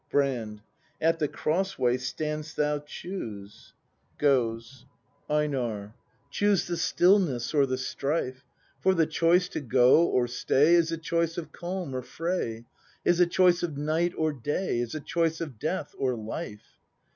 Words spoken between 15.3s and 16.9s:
of Death or Life!